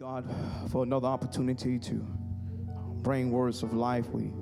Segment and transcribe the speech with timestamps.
[0.00, 0.28] God
[0.72, 2.04] for another opportunity to
[3.02, 4.08] bring words of life.
[4.10, 4.32] We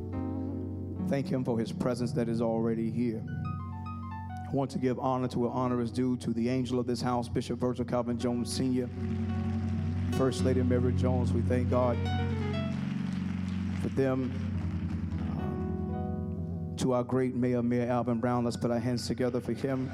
[1.11, 3.23] thank Him for His presence that is already here.
[3.29, 7.03] I want to give honor to what honor is due to the angel of this
[7.03, 8.89] house, Bishop Virgil Calvin Jones Sr.,
[10.17, 11.35] First Lady Mary Jones.
[11.35, 11.99] We thank God
[13.83, 14.33] for them.
[15.37, 19.91] Um, to our great Mayor, Mayor Alvin Brown, let's put our hands together for him.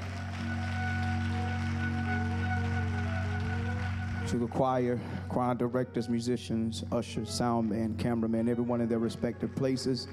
[4.29, 10.07] To the choir, choir directors, musicians, ushers, sound man, cameraman, everyone in their respective places.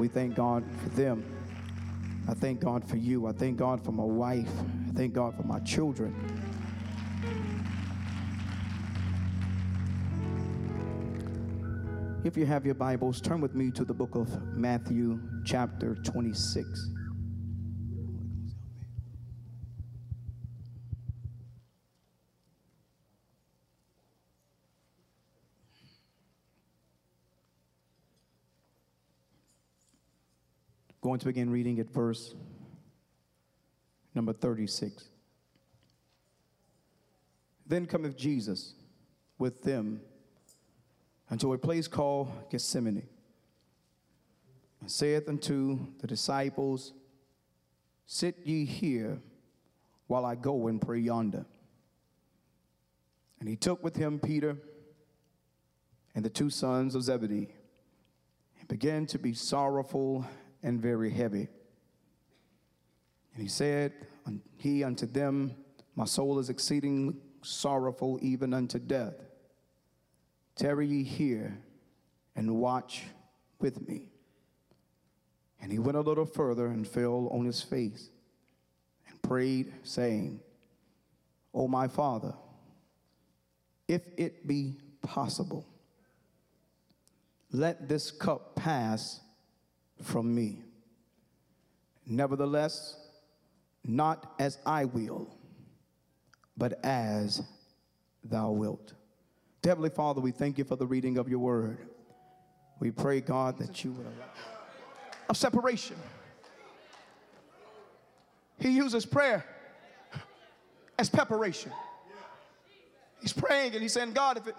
[0.00, 1.24] We thank God for them.
[2.28, 3.28] I thank God for you.
[3.28, 4.50] I thank God for my wife.
[4.88, 6.12] I thank God for my children.
[12.24, 17.01] If you have your Bibles, turn with me to the book of Matthew, chapter 26.
[31.02, 32.32] Going to begin reading at verse
[34.14, 35.04] number 36.
[37.66, 38.74] Then cometh Jesus
[39.36, 40.00] with them
[41.28, 43.02] unto a place called Gethsemane,
[44.80, 46.92] and saith unto the disciples,
[48.06, 49.18] Sit ye here
[50.06, 51.46] while I go and pray yonder.
[53.40, 54.56] And he took with him Peter
[56.14, 57.48] and the two sons of Zebedee,
[58.60, 60.24] and began to be sorrowful
[60.62, 61.48] and very heavy.
[63.34, 63.92] And he said,
[64.56, 65.54] He unto them,
[65.96, 69.14] My soul is exceeding sorrowful, even unto death.
[70.56, 71.58] Tarry ye here
[72.36, 73.04] and watch
[73.58, 74.08] with me.
[75.60, 78.10] And he went a little further and fell on his face
[79.08, 80.40] and prayed, saying,
[81.54, 82.34] O my Father,
[83.88, 85.66] if it be possible,
[87.50, 89.20] let this cup pass
[90.02, 90.58] from me.
[92.06, 92.96] Nevertheless,
[93.84, 95.34] not as I will,
[96.56, 97.42] but as
[98.24, 98.94] thou wilt.
[99.64, 101.78] Heavenly Father, we thank you for the reading of your word.
[102.80, 104.24] We pray, God, that you would allow
[105.30, 105.96] a separation.
[108.58, 109.44] He uses prayer
[110.98, 111.72] as preparation.
[113.20, 114.56] He's praying and he's saying, God, if it,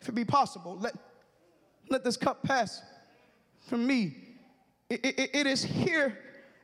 [0.00, 0.94] if it be possible, let,
[1.90, 2.82] let this cup pass
[3.68, 4.25] from me.
[4.88, 6.18] It, it, it is here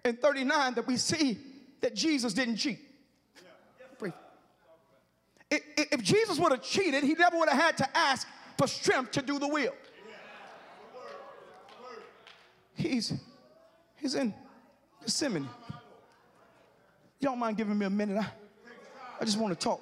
[0.04, 1.38] in 39 that we see
[1.80, 2.78] that Jesus didn't cheat.
[5.52, 9.22] If Jesus would have cheated, he never would have had to ask for strength to
[9.22, 9.74] do the will.
[12.74, 13.12] He's,
[13.96, 14.32] he's in
[15.00, 15.48] Gethsemane.
[17.20, 18.18] Y'all mind giving me a minute?
[18.18, 18.26] I,
[19.20, 19.80] I just want to talk.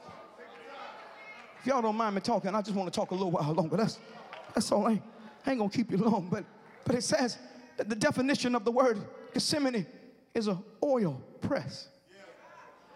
[1.60, 3.76] If y'all don't mind me talking, I just want to talk a little while longer.
[3.76, 3.98] That's,
[4.54, 4.86] that's all.
[4.86, 5.02] I ain't,
[5.46, 6.28] I ain't going to keep you long.
[6.30, 6.44] But,
[6.84, 7.38] but it says
[7.76, 8.98] that the definition of the word
[9.32, 9.86] Gethsemane
[10.34, 11.88] is an oil press.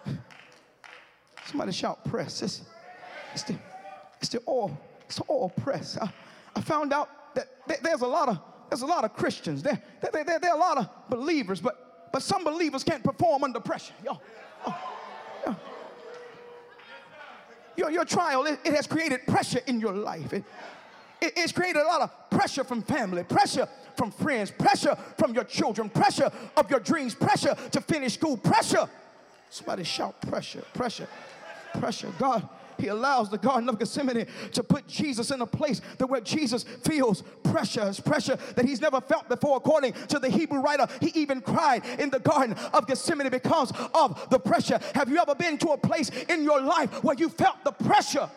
[1.46, 2.42] Somebody shout press.
[2.42, 2.62] It's,
[3.32, 3.54] it's, the,
[4.20, 5.98] it's the oil, it's the oil press.
[6.00, 6.10] I,
[6.56, 7.48] I found out that
[7.82, 8.38] there's a lot of
[8.70, 9.62] there's a lot of Christians.
[9.62, 13.42] There, there, there, there are a lot of believers, but but some believers can't perform
[13.44, 13.94] under pressure.
[14.04, 14.20] Yo,
[14.66, 15.56] oh,
[17.76, 20.32] Your, your trial, it, it, has created pressure in your life.
[20.32, 20.44] It,
[21.36, 25.88] it's created a lot of pressure from family, pressure from friends, pressure from your children,
[25.88, 28.88] pressure of your dreams, pressure to finish school, pressure.
[29.50, 31.06] Somebody shout pressure, pressure,
[31.78, 32.12] pressure.
[32.18, 32.48] God,
[32.78, 36.64] he allows the Garden of Gethsemane to put Jesus in a place that where Jesus
[36.64, 39.56] feels pressure, pressure that he's never felt before.
[39.56, 44.28] According to the Hebrew writer, he even cried in the Garden of Gethsemane because of
[44.30, 44.80] the pressure.
[44.94, 48.28] Have you ever been to a place in your life where you felt the pressure?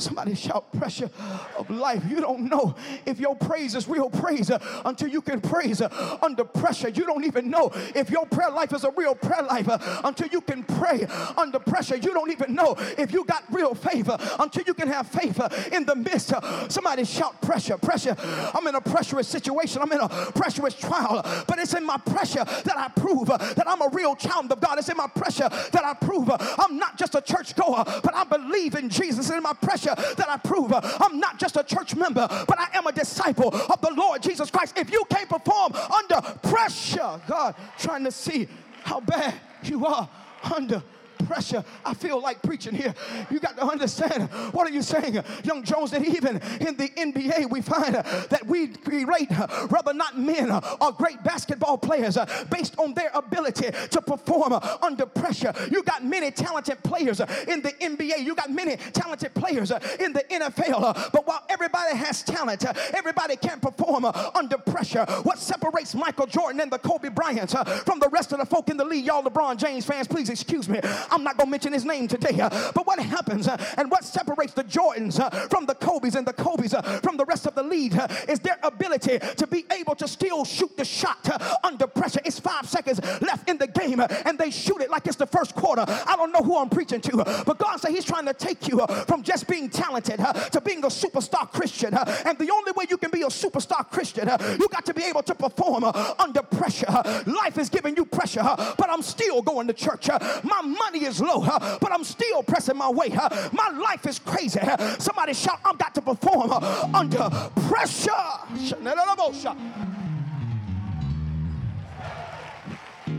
[0.00, 1.10] Somebody shout pressure
[1.58, 2.02] of life.
[2.08, 2.74] You don't know
[3.06, 6.88] if your praise is real praise uh, until you can praise uh, under pressure.
[6.88, 10.28] You don't even know if your prayer life is a real prayer life uh, until
[10.28, 11.06] you can pray
[11.36, 11.96] under pressure.
[11.96, 15.84] You don't even know if you got real favor until you can have favor in
[15.84, 16.32] the midst.
[16.68, 18.16] Somebody shout pressure, pressure.
[18.54, 19.82] I'm in a pressurous situation.
[19.82, 23.82] I'm in a pressurous trial, but it's in my pressure that I prove that I'm
[23.82, 24.78] a real child of God.
[24.78, 28.24] It's in my pressure that I prove I'm not just a church goer, but I
[28.24, 29.26] believe in Jesus.
[29.26, 32.26] It's in my pressure Uh, that I prove uh, I'm not just a church member,
[32.28, 34.78] but I am a disciple of the Lord Jesus Christ.
[34.78, 38.48] If you can't perform under pressure, God, trying to see
[38.82, 39.34] how bad
[39.64, 40.08] you are
[40.54, 40.82] under
[41.26, 41.64] pressure.
[41.84, 42.94] I feel like preaching here.
[43.30, 44.30] You got to understand.
[44.52, 45.90] What are you saying, young Jones?
[45.90, 48.70] That even in the NBA, we find that we
[49.04, 49.30] rate
[49.70, 52.18] rather not men or great basketball players
[52.50, 54.52] based on their ability to perform
[54.82, 55.52] under pressure.
[55.70, 58.24] You got many talented players in the NBA.
[58.24, 61.12] You got many talented players in the NFL.
[61.12, 62.64] But while everybody has talent,
[62.94, 65.04] everybody can perform under pressure.
[65.22, 68.76] What separates Michael Jordan and the Kobe Bryants from the rest of the folk in
[68.76, 69.04] the league?
[69.04, 70.80] Y'all LeBron James fans, please excuse me.
[71.10, 72.40] I'm not going to mention his name today.
[72.40, 76.26] Uh, but what happens uh, and what separates the Jordans uh, from the Kobe's and
[76.26, 77.98] the Kobe's from the rest of the league
[78.28, 81.28] is their ability to be able to still shoot the shot
[81.64, 82.20] under pressure.
[82.24, 85.54] It's five seconds left in the game and they shoot it like it's the first
[85.54, 85.84] quarter.
[85.86, 88.86] I don't know who I'm preaching to, but God said He's trying to take you
[89.06, 90.18] from just being talented
[90.52, 91.94] to being a superstar Christian.
[91.94, 94.28] And the only way you can be a superstar Christian,
[94.58, 96.90] you got to be able to perform under pressure.
[97.26, 100.08] Life is giving you pressure, but I'm still going to church.
[100.42, 103.08] My money is low, but I'm still pressing my way.
[103.52, 104.60] My life is crazy.
[104.98, 106.52] Somebody shout, I've got to perform
[106.94, 107.30] under
[107.68, 108.10] pressure.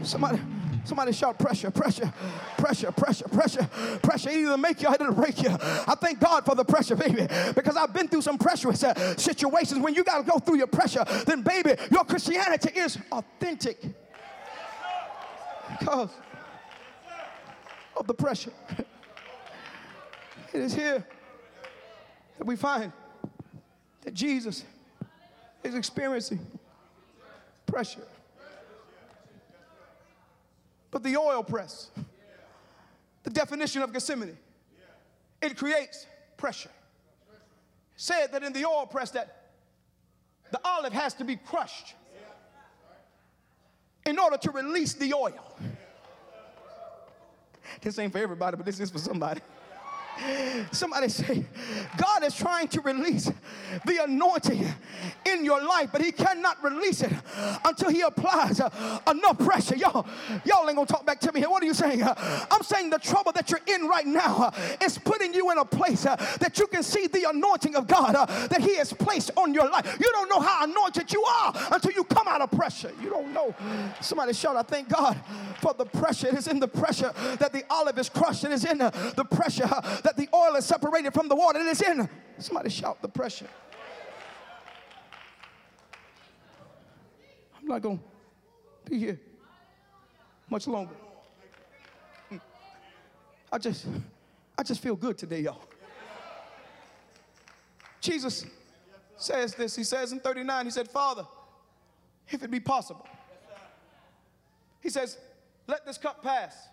[0.03, 0.39] Somebody.
[0.83, 2.11] Somebody shout pressure, pressure,
[2.57, 3.69] pressure, pressure, pressure,
[4.01, 4.29] pressure.
[4.31, 5.49] It either make you or it'll break you.
[5.49, 9.79] I thank God for the pressure, baby, because I've been through some pressurous uh, situations.
[9.79, 13.79] When you got to go through your pressure, then, baby, your Christianity is authentic.
[15.79, 16.09] Because
[18.01, 18.51] of the pressure.
[20.51, 21.05] It is here
[22.39, 22.91] that we find
[24.01, 24.65] that Jesus
[25.63, 26.39] is experiencing
[27.67, 28.07] pressure.
[30.89, 31.91] But the oil press,
[33.21, 34.35] the definition of Gethsemane,
[35.39, 36.07] it creates
[36.37, 36.71] pressure.
[37.97, 39.43] Said that in the oil press that
[40.49, 41.93] the olive has to be crushed
[44.07, 45.55] in order to release the oil.
[47.81, 49.41] This ain't for everybody, but this is for somebody.
[50.71, 51.45] Somebody say,
[51.97, 53.31] God is trying to release
[53.85, 54.65] the anointing
[55.25, 57.11] in your life, but He cannot release it
[57.65, 59.75] until He applies uh, enough pressure.
[59.75, 60.05] Y'all,
[60.45, 61.49] y'all ain't gonna talk back to me here.
[61.49, 62.03] What are you saying?
[62.03, 62.15] Uh,
[62.51, 65.65] I'm saying the trouble that you're in right now uh, is putting you in a
[65.65, 69.69] place that you can see the anointing of God that He has placed on your
[69.69, 69.97] life.
[69.99, 72.91] You don't know how anointed you are until you come out of pressure.
[73.01, 73.53] You don't know.
[74.01, 75.19] Somebody shout, I thank God
[75.61, 76.27] for the pressure.
[76.27, 78.43] It is in the pressure that the olive is crushed.
[78.43, 81.59] It is in the pressure that the oil is separated from the water.
[81.59, 82.09] It is in.
[82.37, 83.47] Somebody shout the pressure.
[87.59, 89.19] I'm not going to be here
[90.49, 90.95] much longer.
[93.51, 93.85] I just,
[94.57, 95.61] I just feel good today, y'all.
[97.99, 98.45] Jesus
[99.17, 99.75] says this.
[99.75, 101.25] He says in 39, he said, Father,
[102.29, 103.07] if it be possible,
[104.81, 105.17] he says,
[105.67, 106.69] let this cup pass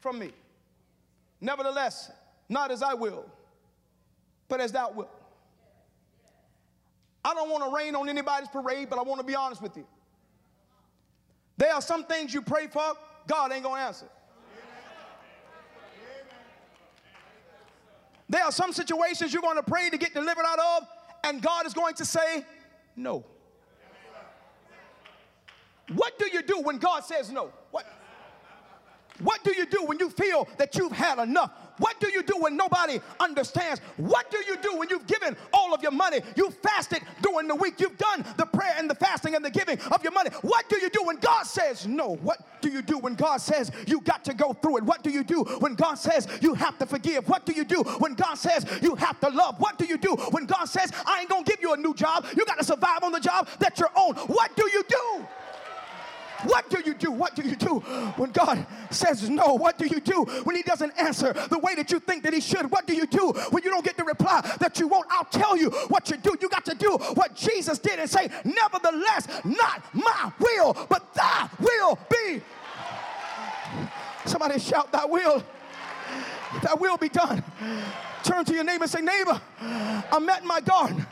[0.00, 0.32] from me.
[1.40, 2.10] Nevertheless,
[2.50, 3.24] not as I will,
[4.48, 5.08] but as thou wilt.
[7.24, 9.76] I don't want to rain on anybody's parade, but I want to be honest with
[9.76, 9.86] you.
[11.56, 12.94] There are some things you pray for,
[13.28, 14.06] God ain't going to answer.
[18.28, 20.88] There are some situations you're going to pray to get delivered out of,
[21.24, 22.44] and God is going to say
[22.96, 23.24] no.
[25.94, 27.52] What do you do when God says no?
[29.22, 29.42] What?
[29.44, 31.52] Do you do when you feel that you've had enough?
[31.78, 33.80] What do you do when nobody understands?
[33.96, 36.20] What do you do when you've given all of your money?
[36.36, 37.80] You fasted during the week.
[37.80, 40.30] You've done the prayer and the fasting and the giving of your money.
[40.42, 42.16] What do you do when God says no?
[42.16, 44.84] What do you do when God says you got to go through it?
[44.84, 47.26] What do you do when God says you have to forgive?
[47.28, 49.58] What do you do when God says you have to love?
[49.58, 52.26] What do you do when God says I ain't gonna give you a new job?
[52.36, 54.14] You got to survive on the job that you're on.
[54.16, 55.26] What do you do?
[56.44, 57.10] What do you do?
[57.10, 57.80] What do you do
[58.16, 59.54] when God says no?
[59.54, 62.40] What do you do when He doesn't answer the way that you think that He
[62.40, 62.70] should?
[62.70, 65.06] What do you do when you don't get the reply that you want?
[65.10, 66.36] I'll tell you what you do.
[66.40, 71.48] You got to do what Jesus did and say, Nevertheless, not my will, but thy
[71.60, 72.40] will be.
[74.24, 75.42] Somebody shout, Thy will,
[76.62, 77.42] thy will be done.
[78.24, 79.40] Turn to your neighbor and say, Neighbor,
[80.12, 81.06] I'm at my garden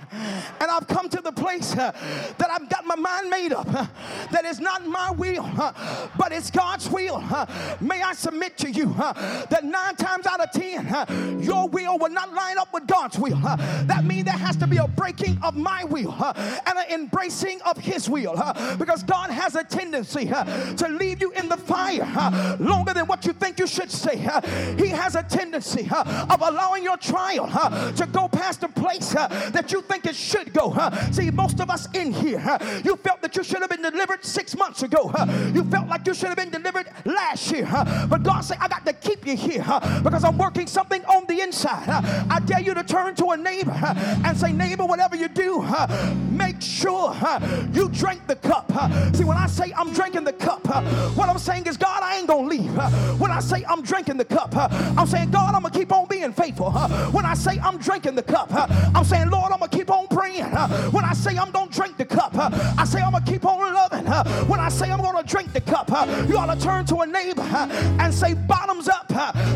[0.61, 1.93] and I've come to the place uh,
[2.39, 3.87] that I've got my mind made up uh,
[4.33, 5.73] that is not my will, uh,
[6.19, 7.17] but it's God's will.
[7.17, 7.47] Uh.
[7.81, 9.13] May I submit to you uh,
[9.47, 11.07] that nine times out of ten, uh,
[11.41, 13.39] your will will not line up with God's will.
[13.39, 17.79] That means there has to be a breaking of my will and an embracing of
[17.79, 18.35] His will
[18.79, 23.33] because God has a tendency to leave you in the fire longer than what you
[23.33, 24.17] think you should say.
[24.77, 29.29] He has a tendency of allowing your trial huh, to go past the place huh,
[29.51, 30.71] that you think it should go.
[30.71, 30.91] Huh?
[31.13, 34.25] See, most of us in here, huh, you felt that you should have been delivered
[34.25, 35.09] six months ago.
[35.09, 35.27] Huh?
[35.55, 37.65] You felt like you should have been delivered last year.
[37.65, 38.07] Huh?
[38.09, 41.27] But God said, I got to keep you here huh, because I'm working something on
[41.27, 41.89] the inside.
[41.89, 43.77] I dare you to turn to a neighbor
[44.25, 45.87] and say, Neighbor, whatever you do, huh,
[46.31, 47.41] make sure huh,
[47.73, 48.71] you drink the cup.
[48.73, 49.13] Huh?
[49.13, 50.83] See, when I say I'm drinking the cup, huh,
[51.15, 52.75] what I'm saying is, God, I ain't going to leave.
[52.75, 52.91] Huh?
[53.17, 55.93] When I say I'm drinking the cup, huh, I'm saying, God, I'm going to keep
[55.93, 56.71] on being faithful.
[57.13, 60.07] When I say I'm drinking the cup, I'm saying, Lord, I'm going to keep on
[60.09, 60.45] praying.
[60.93, 63.45] When I say I'm going to drink the cup, I say I'm going to keep
[63.45, 64.07] on loving.
[64.49, 65.89] When I say I'm going to drink the cup,
[66.29, 69.09] you ought to turn to a neighbor and say, Bottoms up.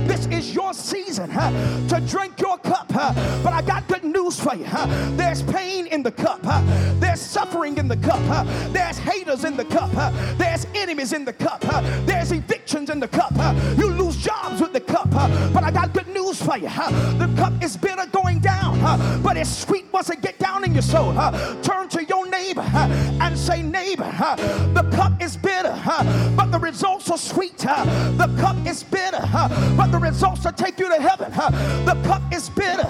[0.06, 2.88] This is your season to drink your cup.
[2.88, 4.66] But I got good news for you.
[5.16, 6.40] There's pain in the cup,
[7.00, 9.90] there's suffering in the cup, there's haters in the cup,
[10.36, 11.60] there's enemies in the cup,
[12.06, 13.32] there's evictions in the cup.
[13.78, 15.10] You lose jobs with the cup.
[15.10, 16.01] But I got good.
[16.62, 18.80] The cup is bitter going down,
[19.22, 21.12] but it's sweet once it get down in your soul.
[21.62, 24.10] Turn to your neighbor and say, Neighbor,
[24.74, 25.74] the cup is bitter,
[26.36, 27.58] but the results are sweet.
[27.58, 29.22] The cup is bitter,
[29.76, 31.30] but the results will take you to heaven.
[31.84, 32.88] The cup is bitter,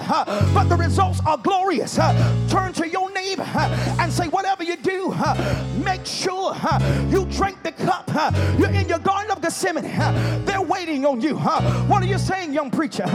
[0.53, 1.95] but the results are glorious.
[2.49, 5.13] Turn to your and say, Whatever you do,
[5.83, 6.55] make sure
[7.09, 8.09] you drink the cup.
[8.57, 10.45] You're in your garden of Gethsemane.
[10.45, 11.37] They're waiting on you.
[11.37, 13.05] What are you saying, young preacher?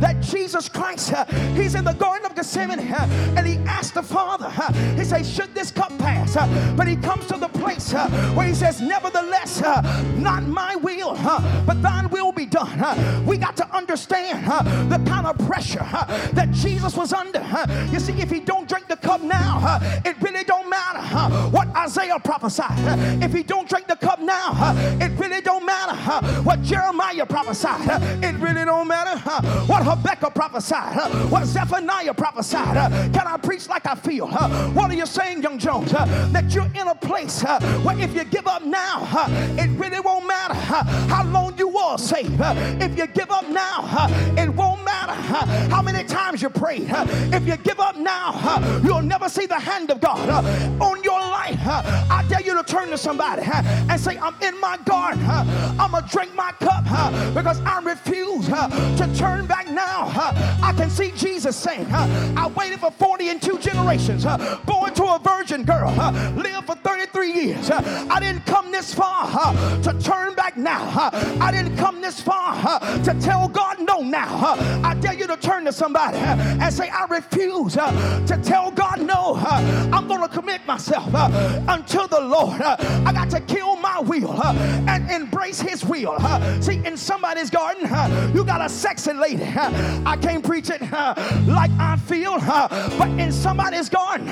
[0.00, 1.12] That Jesus Christ,
[1.54, 4.50] he's in the garden of Gethsemane and he asked the Father,
[4.96, 6.34] he says, Should this cup pass?
[6.76, 9.60] But he comes to the place where he says, Nevertheless,
[10.16, 11.14] not my will,
[11.66, 13.26] but thine will be done.
[13.26, 14.46] We got to understand
[14.90, 15.86] the kind of pressure
[16.32, 17.44] that Jesus was under.
[17.92, 19.58] You see, if he don't drink the cup now,
[20.04, 21.00] it really don't matter
[21.50, 23.22] what Isaiah prophesied.
[23.22, 25.96] If he don't drink the cup now, it really don't matter
[26.42, 28.02] what Jeremiah prophesied.
[28.22, 29.18] It really don't matter
[29.66, 32.92] what Habakkuk prophesied, what Zephaniah prophesied.
[33.12, 34.28] Can I preach like I feel?
[34.28, 35.92] What are you saying, young Jones?
[35.92, 39.06] That you're in a place where if you give up now,
[39.58, 42.40] it really won't matter how long you were saved.
[42.82, 45.12] If you give up now, it won't matter
[45.70, 46.88] how many times you prayed.
[47.32, 51.20] If you give up now, you'll never see the hand of God uh, on your
[51.20, 51.60] life.
[51.64, 55.24] Uh, I dare you to turn to somebody uh, and say, I'm in my garden.
[55.26, 56.84] I'm going to drink my cup
[57.34, 60.10] because I refuse to turn back now.
[60.62, 64.24] I can see Jesus saying, I waited for 40 and two generations,
[64.64, 65.90] born to a virgin girl,
[66.36, 67.70] lived for 33 years.
[67.70, 71.10] I didn't come this far to turn back now.
[71.40, 74.56] I didn't come this far to tell God no now.
[74.84, 79.37] I dare you to turn to somebody and say, I refuse to tell God no.
[79.38, 81.08] I'm going to commit myself
[81.68, 82.60] until the Lord.
[82.60, 86.18] I got to kill my will and embrace his will.
[86.60, 87.88] See, in somebody's garden,
[88.34, 89.44] you got a sexy lady.
[89.44, 92.38] I can't preach it like I feel,
[92.98, 94.26] but in somebody's garden,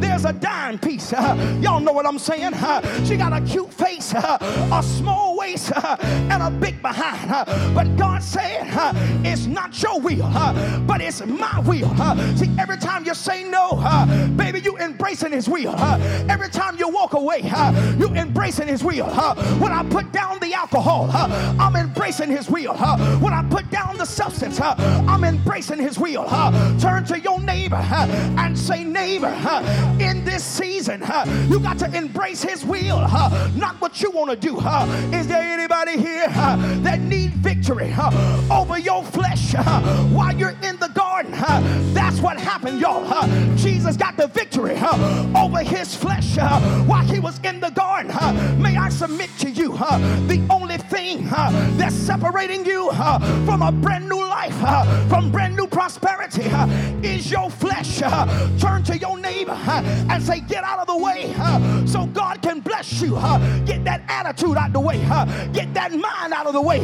[0.00, 1.12] there's a dime piece.
[1.12, 2.52] Y'all know what I'm saying?
[3.04, 7.74] She got a cute face, a small waist, and a big behind.
[7.74, 8.68] But God said,
[9.24, 10.30] it's not your will,
[10.86, 11.94] but it's my will.
[12.36, 13.80] See, every time you say no,
[14.44, 15.74] baby, you embracing his will.
[16.28, 17.42] Every time you walk away,
[17.98, 19.06] you embracing his will.
[19.58, 22.74] When I put down the alcohol, I'm embracing his will.
[22.74, 26.24] When I put down the substance, I'm embracing his will.
[26.78, 29.32] Turn to your neighbor and say, neighbor,
[30.00, 31.02] in this season,
[31.48, 33.00] you got to embrace his will,
[33.56, 34.58] not what you want to do.
[35.16, 37.94] Is there anybody here that need victory
[38.50, 41.32] over your flesh while you're in the garden?
[41.94, 43.04] That's what happened, y'all.
[43.56, 44.76] Jesus got the victory
[45.34, 46.36] over his flesh
[46.86, 48.12] while he was in the garden.
[48.60, 50.63] May I submit to you the only
[51.04, 51.24] thing
[51.76, 52.90] that's separating you
[53.44, 54.56] from a brand new life,
[55.08, 56.44] from brand new prosperity,
[57.06, 57.98] is your flesh.
[58.58, 59.58] Turn to your neighbor
[60.10, 61.34] and say, Get out of the way
[61.86, 63.14] so God can bless you.
[63.66, 64.98] Get that attitude out of the way.
[65.52, 66.80] Get that mind out of the way.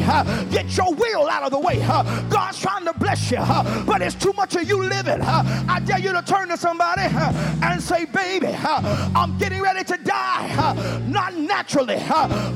[0.50, 1.78] Get your will out of the way.
[2.28, 3.38] God's trying to bless you,
[3.86, 5.22] but it's too much of you living.
[5.22, 7.02] I dare you to turn to somebody
[7.62, 11.00] and say, Baby, I'm getting ready to die.
[11.08, 12.02] Not naturally,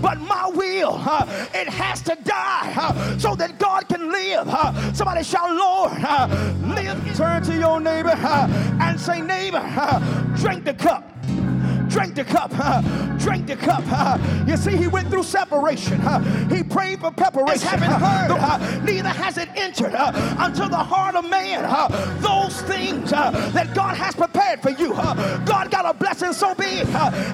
[0.01, 0.99] but my will,
[1.55, 4.49] it has to die so that God can live.
[4.95, 5.93] Somebody shout, Lord,
[6.75, 7.17] live.
[7.17, 9.63] Turn to your neighbor and say, Neighbor,
[10.37, 11.14] drink the cup
[11.95, 12.51] Drink the cup.
[13.21, 14.19] Drink the cup.
[14.49, 16.01] You see, he went through separation.
[16.51, 17.69] He prayed for preparation.
[17.69, 18.85] Haven't heard.
[18.85, 21.63] Neither has it entered unto the heart of man
[22.21, 24.91] those things that God has prepared prepared for you.
[25.45, 26.87] God got a blessing so big,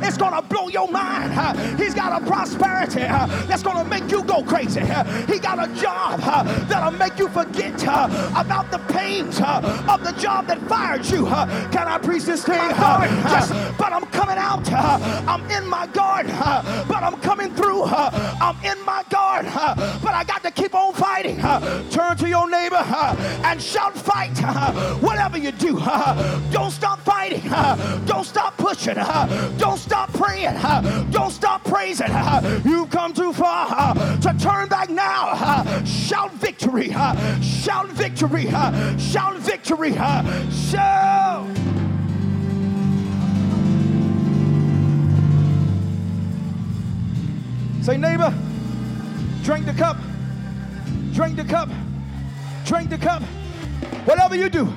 [0.02, 1.32] it's going to blow your mind.
[1.80, 4.80] He's got a prosperity that's going to make you go crazy.
[4.80, 6.20] He got a job
[6.68, 11.26] that'll make you forget about the pains of the job that fired you.
[11.26, 12.58] Can I preach this thing?
[12.58, 14.49] Just, but I'm coming out.
[14.52, 17.84] I'm in my guard, but I'm coming through.
[17.84, 19.46] I'm in my guard,
[20.02, 21.38] but I got to keep on fighting.
[21.90, 22.84] Turn to your neighbor
[23.44, 24.36] and shout, fight.
[25.00, 25.78] Whatever you do,
[26.50, 27.48] don't stop fighting.
[28.06, 28.94] Don't stop pushing.
[29.56, 30.58] Don't stop praying.
[31.10, 32.10] Don't stop praising.
[32.64, 35.84] You've come too far to turn back now.
[35.84, 36.90] Shout victory.
[37.40, 38.50] Shout victory.
[38.98, 39.92] Shout victory.
[40.50, 41.69] Shout.
[47.82, 48.32] Say, neighbor,
[49.42, 49.96] drink the cup.
[51.12, 51.68] Drink the cup.
[52.64, 53.22] Drink the cup.
[54.04, 54.72] Whatever you do,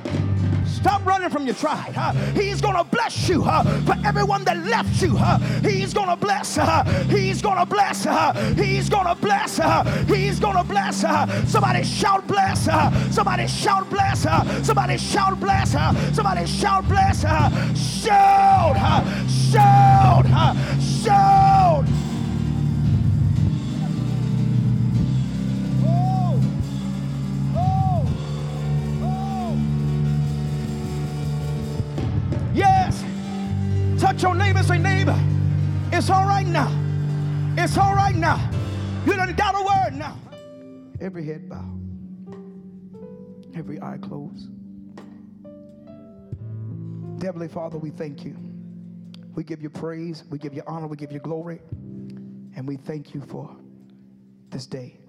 [0.84, 1.94] Stop running from your tribe.
[1.96, 5.16] Uh, he's going to bless you uh, for everyone that left you.
[5.18, 6.58] Uh, he's going to bless.
[6.58, 6.84] Her.
[7.10, 8.04] He's going to bless.
[8.04, 8.34] Her.
[8.56, 9.58] He's going to bless.
[9.58, 10.06] Her.
[10.08, 11.02] He's going to bless.
[11.04, 11.26] Her.
[11.48, 12.66] Somebody shout bless.
[12.66, 12.92] Her.
[13.12, 14.26] Somebody shout bless.
[14.26, 14.64] Her.
[14.64, 15.72] Somebody shout bless.
[15.72, 16.14] Her.
[16.14, 17.24] Somebody shout bless.
[17.24, 17.76] Her.
[17.76, 18.76] Shout.
[19.30, 20.26] shout.
[20.82, 21.43] shout.
[34.24, 35.20] Your neighbor say, neighbor,
[35.92, 36.72] it's all right now.
[37.58, 38.40] It's all right now.
[39.06, 40.18] You don't got a word now.
[41.02, 41.70] Every head bow,
[43.54, 44.48] every eye closed.
[47.22, 48.38] Heavenly Father, we thank you.
[49.36, 51.60] We give you praise, we give you honor, we give you glory,
[52.56, 53.54] and we thank you for
[54.50, 55.03] this day.